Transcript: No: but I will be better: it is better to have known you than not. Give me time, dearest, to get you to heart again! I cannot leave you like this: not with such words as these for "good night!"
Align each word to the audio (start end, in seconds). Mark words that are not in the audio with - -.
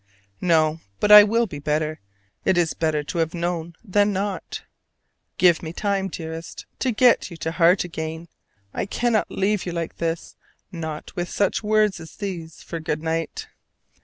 No: 0.41 0.79
but 0.99 1.11
I 1.11 1.21
will 1.23 1.45
be 1.45 1.59
better: 1.59 1.99
it 2.43 2.57
is 2.57 2.73
better 2.73 3.03
to 3.03 3.19
have 3.19 3.35
known 3.35 3.75
you 3.85 3.91
than 3.91 4.11
not. 4.11 4.63
Give 5.37 5.61
me 5.61 5.73
time, 5.73 6.07
dearest, 6.07 6.65
to 6.79 6.91
get 6.91 7.29
you 7.29 7.37
to 7.37 7.51
heart 7.51 7.83
again! 7.83 8.27
I 8.73 8.87
cannot 8.87 9.29
leave 9.29 9.67
you 9.67 9.73
like 9.73 9.97
this: 9.97 10.35
not 10.71 11.15
with 11.15 11.29
such 11.29 11.61
words 11.61 11.99
as 11.99 12.15
these 12.15 12.63
for 12.63 12.79
"good 12.79 13.03
night!" 13.03 13.45